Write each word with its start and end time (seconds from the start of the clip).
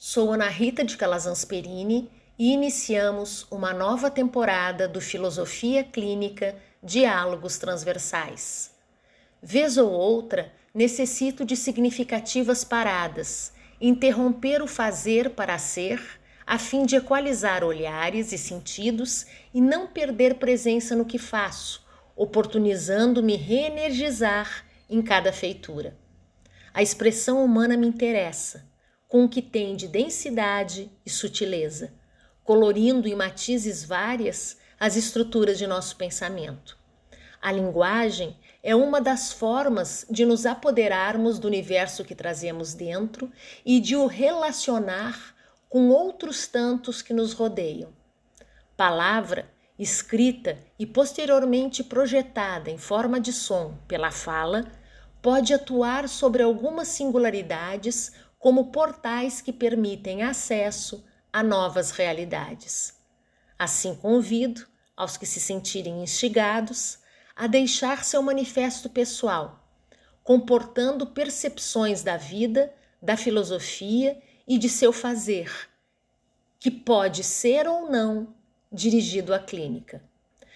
Sou 0.00 0.32
Ana 0.32 0.46
Rita 0.46 0.84
de 0.84 0.96
Calazans 0.96 1.44
Perini 1.44 2.08
e 2.38 2.52
iniciamos 2.52 3.44
uma 3.50 3.74
nova 3.74 4.08
temporada 4.08 4.86
do 4.86 5.00
Filosofia 5.00 5.82
Clínica 5.82 6.54
Diálogos 6.80 7.58
Transversais. 7.58 8.70
Vez 9.42 9.76
ou 9.76 9.90
outra, 9.90 10.52
necessito 10.72 11.44
de 11.44 11.56
significativas 11.56 12.62
paradas, 12.62 13.52
interromper 13.80 14.62
o 14.62 14.68
fazer 14.68 15.30
para 15.30 15.58
ser, 15.58 16.00
a 16.46 16.60
fim 16.60 16.86
de 16.86 16.94
equalizar 16.94 17.64
olhares 17.64 18.30
e 18.30 18.38
sentidos 18.38 19.26
e 19.52 19.60
não 19.60 19.88
perder 19.88 20.36
presença 20.36 20.94
no 20.94 21.04
que 21.04 21.18
faço, 21.18 21.84
oportunizando-me 22.14 23.34
reenergizar 23.34 24.64
em 24.88 25.02
cada 25.02 25.32
feitura. 25.32 25.98
A 26.72 26.84
expressão 26.84 27.44
humana 27.44 27.76
me 27.76 27.88
interessa, 27.88 28.64
com 29.08 29.24
o 29.24 29.28
que 29.28 29.40
tem 29.40 29.74
de 29.74 29.88
densidade 29.88 30.90
e 31.04 31.08
sutileza, 31.08 31.92
colorindo 32.44 33.08
em 33.08 33.14
matizes 33.16 33.82
várias 33.82 34.58
as 34.78 34.96
estruturas 34.96 35.58
de 35.58 35.66
nosso 35.66 35.96
pensamento. 35.96 36.78
A 37.40 37.50
linguagem 37.50 38.36
é 38.62 38.76
uma 38.76 39.00
das 39.00 39.32
formas 39.32 40.04
de 40.10 40.26
nos 40.26 40.44
apoderarmos 40.44 41.38
do 41.38 41.48
universo 41.48 42.04
que 42.04 42.14
trazemos 42.14 42.74
dentro 42.74 43.32
e 43.64 43.80
de 43.80 43.96
o 43.96 44.06
relacionar 44.06 45.34
com 45.68 45.88
outros 45.88 46.46
tantos 46.46 47.00
que 47.00 47.14
nos 47.14 47.32
rodeiam. 47.32 47.90
Palavra, 48.76 49.48
escrita 49.78 50.58
e 50.78 50.84
posteriormente 50.84 51.82
projetada 51.82 52.70
em 52.70 52.78
forma 52.78 53.20
de 53.20 53.32
som 53.32 53.74
pela 53.86 54.10
fala, 54.10 54.70
pode 55.22 55.52
atuar 55.54 56.08
sobre 56.08 56.42
algumas 56.42 56.88
singularidades 56.88 58.12
como 58.38 58.70
portais 58.70 59.40
que 59.40 59.52
permitem 59.52 60.22
acesso 60.22 61.04
a 61.32 61.42
novas 61.42 61.90
realidades. 61.90 62.96
Assim 63.58 63.94
convido 63.94 64.66
aos 64.96 65.16
que 65.16 65.26
se 65.26 65.40
sentirem 65.40 66.02
instigados 66.02 66.98
a 67.34 67.46
deixar 67.46 68.04
seu 68.04 68.22
manifesto 68.22 68.88
pessoal, 68.88 69.64
comportando 70.24 71.06
percepções 71.06 72.02
da 72.02 72.16
vida, 72.16 72.72
da 73.00 73.16
filosofia 73.16 74.20
e 74.46 74.58
de 74.58 74.68
seu 74.68 74.92
fazer, 74.92 75.52
que 76.58 76.70
pode 76.70 77.22
ser 77.22 77.68
ou 77.68 77.90
não 77.90 78.34
dirigido 78.70 79.32
à 79.32 79.38
clínica. 79.38 80.02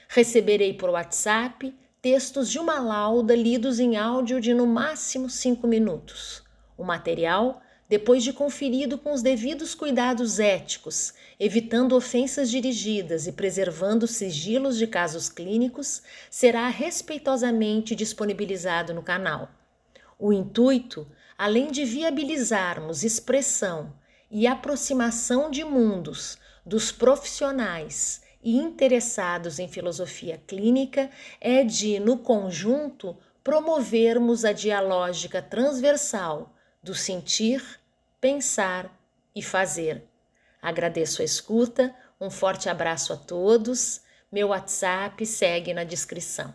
Receberei 0.08 0.75
por 0.75 0.91
WhatsApp 0.91 1.75
textos 2.03 2.50
de 2.50 2.58
uma 2.58 2.80
lauda 2.80 3.34
lidos 3.34 3.78
em 3.78 3.97
áudio 3.97 4.41
de 4.41 4.53
no 4.53 4.66
máximo 4.66 5.30
cinco 5.30 5.66
minutos. 5.66 6.42
O 6.77 6.84
material 6.84 7.62
depois 7.93 8.25
de 8.25 8.33
conferido 8.33 8.97
com 8.97 9.12
os 9.12 9.21
devidos 9.21 9.75
cuidados 9.75 10.39
éticos, 10.39 11.12
evitando 11.39 11.95
ofensas 11.95 12.51
dirigidas 12.51 13.27
e 13.27 13.33
preservando 13.33 14.07
sigilos 14.07 14.79
de 14.79 14.87
casos 14.87 15.29
clínicos, 15.29 16.01
será 16.31 16.69
respeitosamente 16.69 17.95
disponibilizado 17.95 18.95
no 18.95 19.03
canal. 19.03 19.51
O 20.19 20.33
intuito, 20.33 21.07
além 21.37 21.71
de 21.71 21.84
viabilizarmos 21.84 23.05
expressão 23.05 23.93
e 24.31 24.47
aproximação 24.47 25.51
de 25.51 25.62
mundos 25.62 26.39
dos 26.65 26.91
profissionais 26.91 28.23
e 28.43 28.56
interessados 28.56 29.59
em 29.59 29.69
filosofia 29.69 30.41
clínica, 30.47 31.11
é 31.39 31.62
de, 31.62 32.01
no 32.01 32.17
conjunto, 32.17 33.15
promovermos 33.45 34.47
a 34.47 34.53
dialógica 34.55 35.43
transversal 35.43 36.55
do 36.83 36.95
sentir 36.95 37.81
pensar 38.23 38.89
e 39.34 39.43
fazer. 39.43 40.05
Agradeço 40.62 41.22
a 41.22 41.25
escuta, 41.25 41.93
um 42.21 42.31
forte 42.31 42.69
abraço 42.69 43.12
a 43.12 43.16
todos. 43.16 44.00
Meu 44.31 44.49
WhatsApp 44.49 45.27
segue 45.27 45.75
na 45.75 45.83
descrição. 45.83 46.55